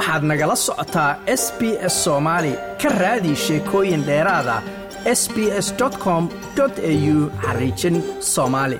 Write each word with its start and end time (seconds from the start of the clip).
waxaad 0.00 0.22
nagala 0.30 0.56
socotaa 0.66 1.10
s 1.40 1.44
b 1.58 1.60
s 1.92 1.94
soomaali 2.04 2.52
ka 2.82 2.88
raadi 3.02 3.32
sheekooyin 3.44 4.02
dheeraada 4.08 4.56
s 5.20 5.22
b 5.34 5.36
s 5.66 5.68
com 6.04 6.22
au 6.62 6.68
xariijin 7.44 7.96
soomaali 8.34 8.78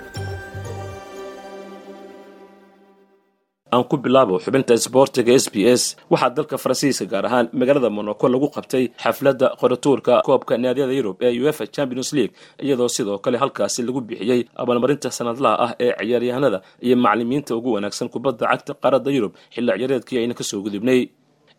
aan 3.74 3.84
ku 3.90 3.96
bilaabo 4.04 4.34
xubinta 4.44 4.72
isboortiga 4.80 5.32
s 5.44 5.46
b 5.54 5.56
s 5.80 5.82
waxaa 6.12 6.30
dalka 6.36 6.56
faransiiska 6.62 7.04
gaar 7.12 7.24
ahaan 7.28 7.46
magaalada 7.60 7.88
monaco 7.96 8.26
lagu 8.34 8.48
qabtay 8.56 8.84
xafladda 9.02 9.46
qoratuurka 9.60 10.14
koobka 10.26 10.54
naadiyada 10.64 10.92
yurub 10.98 11.16
ee 11.26 11.32
uefa 11.44 11.64
champions 11.76 12.10
league 12.16 12.34
iyadoo 12.64 12.88
sidoo 12.96 13.18
kale 13.24 13.36
halkaasi 13.42 13.80
lagu 13.88 14.00
bixiyey 14.08 14.40
abaalmarinta 14.62 15.08
sanadlaha 15.18 15.56
ah 15.66 15.72
ee 15.84 15.92
ciyaaryahanada 16.00 16.58
iyo 16.86 16.96
macalimiinta 17.04 17.52
ugu 17.58 17.70
wanaagsan 17.76 18.08
kubadda 18.14 18.44
cagta 18.50 18.72
qaaradda 18.82 19.10
yurub. 19.16 19.32
Xilli 19.54 19.70
ciyaareedkii 19.78 20.18
ayna 20.22 20.34
ka 20.40 20.44
soo 20.50 20.60
gudubnay 20.66 21.00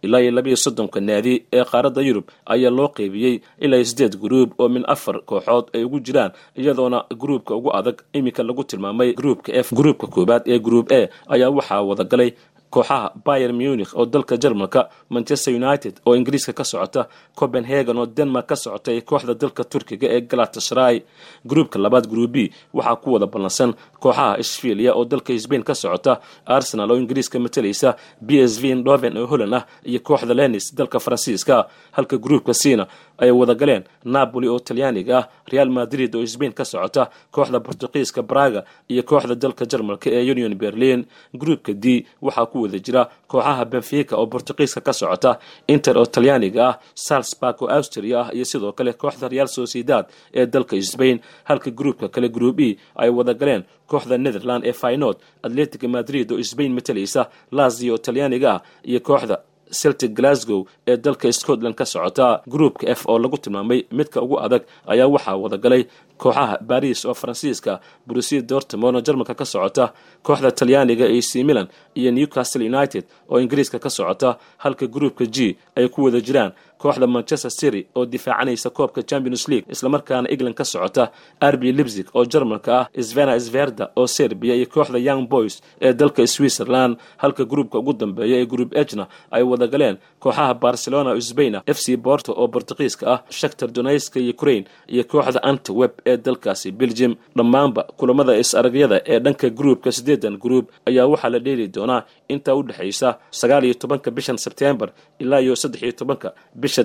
ilaa 0.02 0.22
iyo 0.22 0.32
labiiyo 0.32 0.58
soddonka 0.58 1.00
naadi 1.02 1.34
ee 1.54 1.64
qaaradda 1.72 2.02
yurub 2.02 2.26
ayaa 2.46 2.70
loo 2.78 2.88
qeybiyey 2.98 3.36
ilaa 3.60 3.78
iyo 3.78 3.86
siddeed 3.86 4.16
gruub 4.24 4.50
oo 4.62 4.70
min 4.70 4.84
afar 4.88 5.22
kooxood 5.26 5.66
ay 5.74 5.84
ugu 5.84 6.00
jiraan 6.00 6.32
iyadoona 6.58 7.05
gruubka 7.22 7.55
ugu 7.55 7.70
adag 7.80 7.98
iminka 8.14 8.44
lagu 8.44 8.64
tilmaamay 8.64 9.14
gruubka 9.14 9.54
f 9.64 9.74
gruubka 9.74 10.08
koowaad 10.08 10.44
ee 10.54 10.60
gruub 10.60 10.88
a 10.91 11.02
ayaa 11.34 11.50
waxaa 11.58 11.82
wadagalay 11.90 12.32
kooxaha 12.73 13.11
bayer 13.25 13.52
munich 13.53 13.91
oo 13.99 14.05
dalka 14.05 14.35
jarmalka 14.43 14.81
manchester 15.09 15.53
united 15.62 15.93
oo 16.05 16.16
ingiriiska 16.16 16.53
ka 16.53 16.63
socota 16.63 17.02
copenhagen 17.35 17.98
oo 17.98 18.05
denmark 18.05 18.48
ka 18.48 18.55
socota 18.55 18.91
iyo 18.91 19.02
kooxda 19.02 19.34
dalka 19.34 19.63
turkiga 19.63 20.07
ee 20.16 20.21
galatashray 20.21 21.02
gruubka 21.45 21.79
labaad 21.79 22.07
gruub 22.07 22.31
b 22.31 22.38
waxaa 22.73 22.95
ku 22.95 23.13
wada 23.13 23.27
ballansan 23.27 23.73
kooxaha 23.99 24.38
ishfilia 24.39 24.93
oo 24.95 25.05
dalka 25.05 25.34
sbain 25.39 25.63
ka 25.63 25.76
socota 25.76 26.20
arsenal 26.45 26.91
oo 26.91 26.98
ingiriiska 26.98 27.40
matalaysa 27.40 27.96
b 28.21 28.29
s 28.40 28.59
v 28.62 28.76
ndoven 28.76 29.18
oo 29.18 29.26
holland 29.27 29.53
ah 29.53 29.65
iyo 29.84 29.99
kooxda 29.99 30.34
lenis 30.34 30.76
dalka 30.76 30.99
faransiiska. 30.99 31.68
Halka 31.91 32.18
gruubka 32.18 32.53
sina 32.53 32.87
ay 33.18 33.31
wadagaleen 33.31 33.84
napoli 34.05 34.48
oo 34.48 34.59
talyaaniga 34.59 35.18
ah 35.18 35.27
real 35.51 35.70
madrid 35.70 36.15
oo 36.15 36.26
sbain 36.26 36.53
ka 36.53 36.65
socota 36.65 37.09
kooxda 37.31 37.59
bortugiiska 37.59 38.21
braga 38.24 38.63
iyo 38.90 39.03
kooxda 39.03 39.35
dalka 39.35 39.65
jarmalka 39.65 40.09
ee 40.09 40.31
union 40.31 40.55
berlin. 40.55 41.05
Gruubka 41.34 41.74
d 41.74 42.05
waxaa 42.21 42.46
ku 42.46 42.60
wada 42.63 42.79
jira 42.85 43.04
kooxaha 43.31 43.65
benfica 43.65 44.13
oo 44.17 44.26
bortugiiska 44.26 44.81
ka 44.87 44.93
socota 44.93 45.31
inter 45.67 45.98
oo 45.98 46.05
talyaaniga 46.05 46.62
ah 46.70 46.76
salzburg 46.95 47.62
oo 47.62 47.68
austria 47.77 48.20
ah 48.21 48.27
iyo 48.35 48.45
sidoo 48.45 48.71
kale 48.77 48.93
kooxda 48.93 49.27
real 49.34 49.48
sociedad 49.48 50.05
ee 50.34 50.45
dalka 50.45 50.76
sbain 50.91 51.20
halka 51.49 51.70
gruubka 51.79 52.07
kale 52.15 52.29
gruub 52.29 52.59
e 52.59 52.77
ay 52.95 53.09
wadagaleen 53.09 53.63
kooxda 53.91 54.18
netherland 54.18 54.63
ee 54.65 54.73
faynod 54.73 55.18
atletic 55.43 55.84
madrid 55.84 56.31
oo 56.31 56.43
sbain 56.51 56.73
matalaysa 56.77 57.21
lazio 57.51 57.93
oo 57.93 57.98
talyaaniga 57.98 58.51
ah 58.55 58.62
iyo 58.90 58.99
kooxda 58.99 59.37
celtic 59.80 60.12
glasgow 60.20 60.66
ee 60.88 60.98
dalka 60.98 61.32
scotland 61.34 61.76
ka 61.76 61.86
socota 61.86 62.41
gruupka 62.48 62.88
f 62.96 63.02
oo 63.10 63.20
lagu 63.20 63.38
tilmaamay 63.38 63.80
midka 63.91 64.22
ugu 64.22 64.40
adag 64.46 64.62
ayaa 64.88 65.08
waxaa 65.08 65.36
wadagalay 65.44 65.84
kooxaha 66.18 66.58
baris 66.69 67.06
oo 67.06 67.14
faransiiska 67.14 67.80
brusia 68.08 68.42
dortmond 68.42 68.96
oo 68.97 69.02
jarmalka 69.08 69.34
ka 69.42 69.46
socota 69.46 69.86
kooxda 70.24 70.52
talyaaniga 70.52 71.06
ac 71.18 71.31
milan 71.50 71.68
iyo 72.00 72.12
newcastle 72.12 72.66
united 72.74 73.03
oo 73.30 73.40
ingiriiska 73.40 73.80
ka 73.80 73.90
socota 73.90 74.30
halka 74.64 74.86
gruupka 74.88 75.25
g 75.25 75.58
ay 75.75 75.88
ku 75.94 76.03
wada 76.06 76.19
jiraan 76.28 76.52
kooxda 76.81 77.07
manchester 77.16 77.51
city 77.59 77.81
oo 77.97 78.06
difaacanaysa 78.13 78.69
koobka 78.78 79.01
champions 79.09 79.44
league 79.51 79.68
islamarkaana 79.75 80.28
england 80.34 80.56
ka 80.59 80.66
socota 80.74 81.03
arbi 81.47 81.72
libzig 81.79 82.07
oo 82.18 82.25
jarmalka 82.34 82.72
ah 82.79 82.85
svena 83.09 83.34
sverda 83.47 83.85
oo 84.00 84.07
serbia 84.18 84.53
iyo 84.56 84.66
kooxda 84.75 84.97
young 85.09 85.24
boys 85.34 85.56
ee 85.81 85.94
dalka 85.94 86.28
switzerland. 86.28 86.94
Halka 87.18 87.44
gruupka 87.52 87.78
ugu 87.81 87.94
dambeeya 87.94 88.38
ee 88.41 88.46
gruup 88.46 88.72
ejna 88.81 89.06
ay 89.31 89.44
wadagaleen 89.52 89.97
kooxaha 90.24 90.53
barcelona 90.63 91.09
oo 91.16 91.19
sbaina 91.29 91.59
f 91.68 91.78
c 91.86 91.97
borto 91.97 92.31
oo 92.42 92.47
bortugiiska 92.53 93.06
ah 93.13 93.19
shaktar 93.40 93.69
donayska 93.75 94.19
ukraine 94.34 94.66
iyo 94.94 95.03
kooxda 95.12 95.40
antwerp 95.44 95.94
ee 96.06 96.18
dalkaasi 96.18 96.72
belgium. 96.72 97.16
Dhammaanba 97.38 97.84
kulamada 97.98 98.34
is-aragyada 98.44 98.98
ee 99.13 99.19
dhanka 99.25 99.48
gruupka 99.59 99.90
siddeedan 99.98 100.36
gruub 100.44 100.66
ayaa 100.90 101.06
waxaa 101.12 101.30
la 101.34 101.40
dheeli 101.46 101.68
doonaa 101.75 102.02
intaa 102.34 102.56
u 102.56 102.63
dhexaysa 102.68 103.09
sagaal 103.40 103.63
iyo 103.66 103.74
tobanka 103.74 104.12
bishan 104.12 104.38
sebtembar 104.46 104.90
ilaa 105.19 105.40
iyo 105.46 105.56
saddex 105.56 105.81
iyo 105.84 105.92
tobanka 106.02 106.34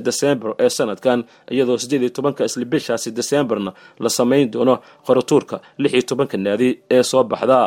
desembar 0.09 0.51
ee 0.65 0.71
sanadkan 0.79 1.19
iyadoo 1.55 1.79
siddeed 1.83 2.03
iyo 2.05 2.11
tobanka 2.19 2.43
isla 2.49 2.65
bishaasi 2.73 3.09
desembarna 3.19 3.71
la 4.05 4.09
samayn 4.19 4.47
doono 4.55 4.75
qoratuurka 5.07 5.57
lix 5.83 5.93
iyo 5.97 6.03
tobanka 6.11 6.37
naadi 6.47 6.69
ee 6.97 7.03
soo 7.11 7.23
baxda 7.33 7.59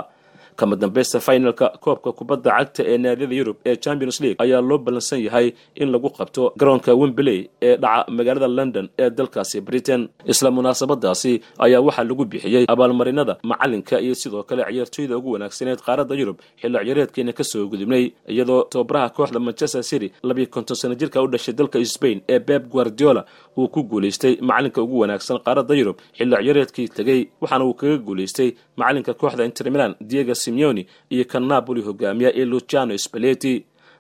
kama 0.59 0.75
dambaysta 0.84 1.20
finalka 1.28 1.68
koobka 1.84 2.09
kubadda 2.20 2.50
cagta 2.58 2.81
ee 2.92 2.97
naadiyada 3.03 3.36
yurub 3.40 3.58
ee 3.70 3.75
champions 3.86 4.18
league 4.24 4.38
ayaa 4.44 4.62
loo 4.70 4.78
ballansan 4.86 5.20
yahay 5.28 5.47
in 5.81 5.88
lagu 5.94 6.09
qabto 6.20 6.44
garoonka 6.59 6.92
wembley 7.02 7.40
ee 7.68 7.75
dhaca 7.84 8.12
magaalada 8.18 8.47
london 8.58 8.86
ee 9.03 9.09
dalkaasi 9.18 9.58
britain. 9.68 10.02
Isla 10.31 10.50
munaasabadaasi 10.58 11.34
ayaa 11.66 11.81
waxaa 11.88 12.03
lagu 12.09 12.25
bixiyey 12.31 12.64
abaalmarinada 12.74 13.34
macalinka 13.52 13.96
iyo 14.06 14.16
sidoo 14.22 14.44
kale 14.50 14.64
ciyaartooyda 14.70 15.18
ugu 15.20 15.31
wanaagsaneed 15.36 15.80
qaaradda 15.88 16.16
yurub 16.22 16.38
xilli 16.62 16.78
ciyaareedkeena 16.86 17.34
ka 17.40 17.44
soo 17.52 17.64
gudubnay 17.72 18.03
iyadoo 18.34 18.62
tababaraha 18.72 19.09
kooxda 19.18 19.40
manchester 19.47 19.84
city 19.90 20.08
labiyo 20.30 20.47
konton 20.56 20.76
sano 20.81 20.96
jirka 21.02 21.22
u 21.24 21.28
dhashay 21.34 21.53
dalka 21.59 21.78
sbain 21.96 22.18
ee 22.34 22.40
beb 22.50 22.64
guardiola 22.74 23.22
uu 23.58 23.68
ku 23.68 23.81
guulaystay 23.91 24.34
macalinka 24.50 24.80
ugu 24.86 24.97
wanaagsan 25.03 25.38
qaaradda 25.46 25.74
yurub 25.80 25.97
xilli 26.18 26.36
ciyaareedkii 26.44 26.88
tegey 26.97 27.20
waxaana 27.41 27.66
uu 27.66 27.74
kaga 27.81 27.97
guulaystay 28.08 28.50
macalinka 28.81 29.14
kooxda 29.22 29.44
inter 29.50 29.68
milan 29.74 29.96
diego 30.12 30.36
simeoni 30.49 30.83
iyo 31.09 31.25
kan 31.25 31.43
napoli 31.47 31.81
hogaamiya 31.81 32.31
ee 32.39 32.45
luciano 32.45 32.97
spaleti 32.97 33.53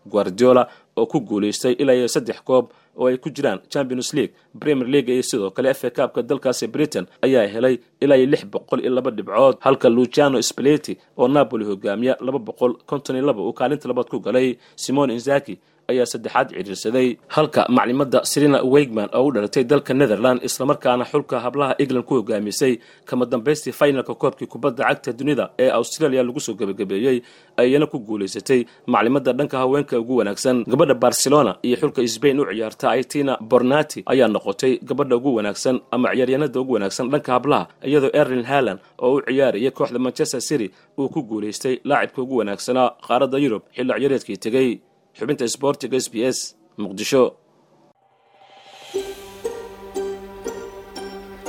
guardiola 0.05 0.67
oo 0.97 1.05
ku 1.05 1.19
guulaystay 1.21 1.73
ilaa 1.73 2.07
saddex 2.07 2.41
koob 2.43 2.65
oo 2.97 3.07
ay 3.07 3.17
ku 3.17 3.29
jiraan 3.29 3.59
champions 3.69 4.13
league 4.13 4.33
premier 4.59 4.87
league 4.89 5.13
iyo 5.13 5.23
sidoo 5.23 5.51
kale 5.51 5.73
fa 5.73 5.89
kaabka 5.89 6.21
dalkaasi 6.21 6.67
britain 6.67 7.05
ayaa 7.21 7.47
helay 7.47 7.77
ilaa 8.01 8.15
iyo 8.17 8.25
lix 8.25 8.45
boqol 8.45 8.79
iyo 8.81 8.89
laba 8.91 9.11
dhibcood 9.11 9.55
halka 9.59 9.89
luciano 9.89 10.41
spaleti 10.41 10.97
oo 11.17 11.27
napoli 11.27 11.65
hogaamiya 11.65 12.17
laba 12.19 12.39
boqol 12.39 12.73
konton 12.85 13.15
iyo 13.15 13.25
laba 13.25 13.41
uu 13.41 13.53
kaalinta 13.53 13.87
labaad 13.87 14.07
ku 14.07 14.19
galay. 14.19 14.57
Simon 14.75 15.11
inzaki 15.11 15.57
ayaa 15.91 16.05
saddexaad 16.13 16.47
cidhiirsaday 16.57 17.07
halka 17.35 17.61
maclimada 17.77 18.19
serina 18.31 18.59
wegman 18.73 19.09
oo 19.17 19.25
u 19.27 19.31
dhalatay 19.35 19.63
dalka 19.71 19.93
netherland 19.99 20.39
islamarkaana 20.47 21.05
xulka 21.11 21.35
hablaha 21.45 21.73
england 21.83 22.05
ku 22.09 22.13
hogaamisay 22.19 22.73
kama 23.09 23.25
dambaystii 23.33 23.71
finalka 23.79 24.13
koobkii 24.21 24.47
kubadda 24.53 24.83
cagta 24.89 25.11
dunida 25.19 25.45
ee 25.63 25.69
australia 25.79 26.23
lagu 26.27 26.39
soo 26.45 26.53
gebagabeeyey 26.59 27.17
ayana 27.61 27.85
ku 27.93 27.97
guulaysatay 28.07 28.59
maclimada 28.93 29.31
dhanka 29.39 29.57
haweenka 29.63 29.95
ugu 29.99 30.15
wanaagsan. 30.19 30.57
Gabadha 30.71 30.93
barcelona 31.05 31.51
iyo 31.67 31.77
xulka 31.81 31.99
sbain 32.15 32.39
u 32.39 32.45
ciyaarta 32.51 32.85
aitina 32.95 33.33
bornati 33.51 33.99
ayaa 34.11 34.27
noqotay 34.35 34.73
gabadha 34.89 35.15
ugu 35.19 35.31
wanaagsan 35.37 35.75
ama 35.95 36.07
ciyaaryahanada 36.13 36.59
ugu 36.61 36.73
wanaagsan 36.75 37.05
dhanka 37.13 37.31
hablaha 37.35 37.63
iyadoo 37.89 38.11
erlin 38.21 38.43
haland 38.51 38.79
oo 39.05 39.13
u 39.17 39.21
ciyaaraya 39.27 39.71
kooxda 39.77 39.99
manchester 40.05 40.41
city 40.49 40.67
uu 40.99 41.09
ku 41.13 41.21
guulaystay 41.29 41.75
laacibka 41.89 42.21
ugu 42.25 42.35
wanaagsanaa 42.41 42.87
qaaradda 43.07 43.37
yurub 43.43 43.61
xilli 43.75 43.93
ciyaareedkii 43.99 44.37
tegey 44.45 44.69
xubinta 45.17 45.45
sboortiga 45.55 45.97
s 46.05 46.07
b 46.13 46.15
s 46.35 46.39
muqdisho. 46.77 47.23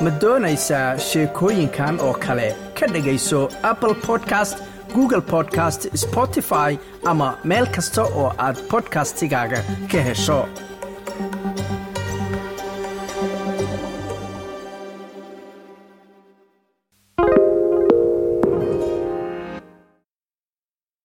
Ma 0.05 0.11
doonaysaa 0.23 0.89
sheekooyinkan 1.09 2.01
oo 2.07 2.15
kale? 2.25 2.49
Ka 2.79 2.87
dhegayso 2.95 3.41
apple 3.71 3.95
podcast 4.07 4.57
google 4.95 5.21
podcast 5.33 5.87
spotify 6.05 6.71
ama 7.11 7.29
meel 7.45 7.67
kasta 7.77 8.03
oo 8.21 8.29
aad 8.47 8.57
bodkastigaaga 8.71 9.61
ka 9.93 10.01
hesho 10.09 10.39